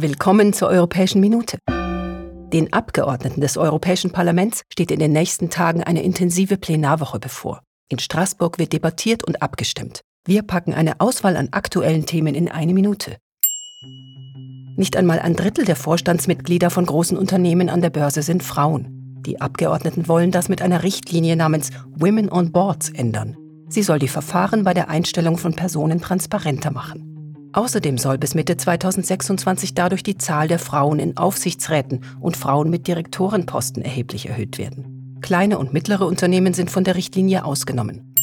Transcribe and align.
Willkommen 0.00 0.52
zur 0.52 0.68
Europäischen 0.68 1.20
Minute. 1.20 1.58
Den 2.52 2.72
Abgeordneten 2.72 3.40
des 3.40 3.56
Europäischen 3.56 4.12
Parlaments 4.12 4.62
steht 4.72 4.92
in 4.92 5.00
den 5.00 5.10
nächsten 5.10 5.50
Tagen 5.50 5.82
eine 5.82 6.04
intensive 6.04 6.56
Plenarwoche 6.56 7.18
bevor. 7.18 7.62
In 7.88 7.98
Straßburg 7.98 8.60
wird 8.60 8.72
debattiert 8.72 9.24
und 9.24 9.42
abgestimmt. 9.42 10.02
Wir 10.24 10.42
packen 10.42 10.72
eine 10.72 11.00
Auswahl 11.00 11.36
an 11.36 11.48
aktuellen 11.50 12.06
Themen 12.06 12.36
in 12.36 12.48
eine 12.48 12.74
Minute. 12.74 13.16
Nicht 14.76 14.96
einmal 14.96 15.18
ein 15.18 15.34
Drittel 15.34 15.64
der 15.64 15.74
Vorstandsmitglieder 15.74 16.70
von 16.70 16.86
großen 16.86 17.18
Unternehmen 17.18 17.68
an 17.68 17.82
der 17.82 17.90
Börse 17.90 18.22
sind 18.22 18.44
Frauen. 18.44 19.22
Die 19.26 19.40
Abgeordneten 19.40 20.06
wollen 20.06 20.30
das 20.30 20.48
mit 20.48 20.62
einer 20.62 20.84
Richtlinie 20.84 21.34
namens 21.34 21.70
Women 21.96 22.30
on 22.30 22.52
Boards 22.52 22.88
ändern. 22.90 23.36
Sie 23.68 23.82
soll 23.82 23.98
die 23.98 24.06
Verfahren 24.06 24.62
bei 24.62 24.74
der 24.74 24.90
Einstellung 24.90 25.38
von 25.38 25.56
Personen 25.56 26.00
transparenter 26.00 26.70
machen. 26.70 27.07
Außerdem 27.58 27.98
soll 27.98 28.18
bis 28.18 28.36
Mitte 28.36 28.56
2026 28.56 29.74
dadurch 29.74 30.04
die 30.04 30.16
Zahl 30.16 30.46
der 30.46 30.60
Frauen 30.60 31.00
in 31.00 31.16
Aufsichtsräten 31.16 32.02
und 32.20 32.36
Frauen 32.36 32.70
mit 32.70 32.86
Direktorenposten 32.86 33.82
erheblich 33.82 34.28
erhöht 34.28 34.58
werden. 34.58 35.18
Kleine 35.22 35.58
und 35.58 35.72
mittlere 35.72 36.06
Unternehmen 36.06 36.54
sind 36.54 36.70
von 36.70 36.84
der 36.84 36.94
Richtlinie 36.94 37.44
ausgenommen. 37.44 38.14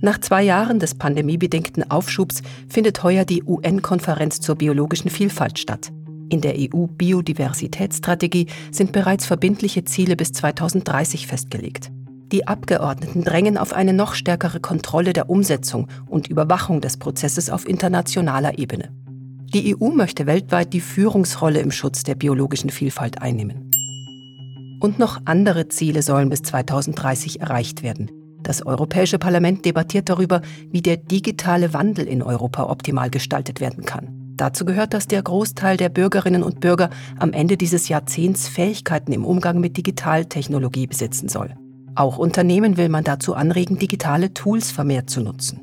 Nach 0.00 0.20
zwei 0.20 0.44
Jahren 0.44 0.78
des 0.78 0.94
pandemiebedingten 0.94 1.90
Aufschubs 1.90 2.42
findet 2.68 3.02
heuer 3.02 3.24
die 3.24 3.42
UN-Konferenz 3.42 4.40
zur 4.40 4.54
biologischen 4.54 5.10
Vielfalt 5.10 5.58
statt. 5.58 5.90
In 6.28 6.40
der 6.40 6.54
EU-Biodiversitätsstrategie 6.56 8.46
sind 8.70 8.92
bereits 8.92 9.26
verbindliche 9.26 9.84
Ziele 9.84 10.14
bis 10.14 10.30
2030 10.30 11.26
festgelegt. 11.26 11.90
Die 12.32 12.46
Abgeordneten 12.46 13.24
drängen 13.24 13.58
auf 13.58 13.72
eine 13.72 13.92
noch 13.92 14.14
stärkere 14.14 14.60
Kontrolle 14.60 15.12
der 15.12 15.28
Umsetzung 15.28 15.88
und 16.06 16.28
Überwachung 16.28 16.80
des 16.80 16.96
Prozesses 16.96 17.50
auf 17.50 17.68
internationaler 17.68 18.58
Ebene. 18.58 18.90
Die 19.52 19.74
EU 19.76 19.88
möchte 19.88 20.26
weltweit 20.26 20.72
die 20.72 20.80
Führungsrolle 20.80 21.58
im 21.58 21.72
Schutz 21.72 22.04
der 22.04 22.14
biologischen 22.14 22.70
Vielfalt 22.70 23.20
einnehmen. 23.20 23.72
Und 24.80 25.00
noch 25.00 25.20
andere 25.24 25.66
Ziele 25.66 26.02
sollen 26.02 26.30
bis 26.30 26.42
2030 26.42 27.40
erreicht 27.40 27.82
werden. 27.82 28.12
Das 28.44 28.64
Europäische 28.64 29.18
Parlament 29.18 29.64
debattiert 29.64 30.08
darüber, 30.08 30.40
wie 30.70 30.82
der 30.82 30.98
digitale 30.98 31.74
Wandel 31.74 32.06
in 32.06 32.22
Europa 32.22 32.70
optimal 32.70 33.10
gestaltet 33.10 33.60
werden 33.60 33.84
kann. 33.84 34.34
Dazu 34.36 34.64
gehört, 34.64 34.94
dass 34.94 35.08
der 35.08 35.22
Großteil 35.22 35.76
der 35.76 35.88
Bürgerinnen 35.88 36.44
und 36.44 36.60
Bürger 36.60 36.90
am 37.18 37.32
Ende 37.32 37.56
dieses 37.56 37.88
Jahrzehnts 37.88 38.48
Fähigkeiten 38.48 39.12
im 39.12 39.24
Umgang 39.24 39.60
mit 39.60 39.76
Digitaltechnologie 39.76 40.86
besitzen 40.86 41.28
soll. 41.28 41.56
Auch 42.00 42.16
Unternehmen 42.16 42.78
will 42.78 42.88
man 42.88 43.04
dazu 43.04 43.34
anregen, 43.34 43.78
digitale 43.78 44.32
Tools 44.32 44.70
vermehrt 44.70 45.10
zu 45.10 45.20
nutzen. 45.20 45.60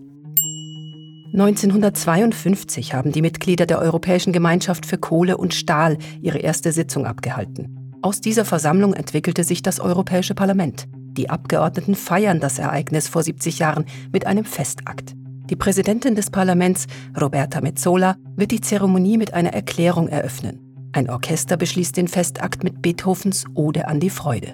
1952 1.33 2.93
haben 2.93 3.11
die 3.11 3.23
Mitglieder 3.23 3.65
der 3.65 3.79
Europäischen 3.79 4.33
Gemeinschaft 4.33 4.85
für 4.85 4.99
Kohle 4.99 5.37
und 5.37 5.55
Stahl 5.55 5.97
ihre 6.21 6.37
erste 6.37 6.71
Sitzung 6.71 7.07
abgehalten. 7.07 7.97
Aus 8.03 8.21
dieser 8.21 8.45
Versammlung 8.45 8.93
entwickelte 8.93 9.43
sich 9.43 9.63
das 9.63 9.79
Europäische 9.79 10.35
Parlament. 10.35 10.87
Die 10.93 11.31
Abgeordneten 11.31 11.95
feiern 11.95 12.39
das 12.39 12.59
Ereignis 12.59 13.07
vor 13.07 13.23
70 13.23 13.57
Jahren 13.57 13.85
mit 14.13 14.27
einem 14.27 14.45
Festakt. 14.45 15.15
Die 15.49 15.55
Präsidentin 15.55 16.13
des 16.13 16.29
Parlaments, 16.29 16.85
Roberta 17.19 17.61
Mezzola, 17.61 18.15
wird 18.35 18.51
die 18.51 18.61
Zeremonie 18.61 19.17
mit 19.17 19.33
einer 19.33 19.53
Erklärung 19.53 20.07
eröffnen. 20.07 20.59
Ein 20.91 21.09
Orchester 21.09 21.57
beschließt 21.57 21.97
den 21.97 22.07
Festakt 22.07 22.63
mit 22.63 22.83
Beethovens 22.83 23.45
Ode 23.55 23.87
an 23.87 23.99
die 23.99 24.11
Freude. 24.11 24.53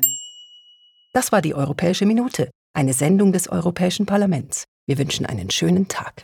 Das 1.16 1.32
war 1.32 1.44
die 1.44 1.54
Europäische 1.54 2.08
Minute, 2.08 2.50
eine 2.76 2.94
Sendung 2.94 3.34
des 3.34 3.48
Europäischen 3.48 4.08
Parlaments. 4.08 4.64
Wir 4.88 4.98
wünschen 4.98 5.28
einen 5.28 5.52
schönen 5.52 5.88
Tag. 5.88 6.24